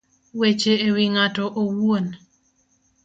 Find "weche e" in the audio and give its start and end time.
0.39-0.89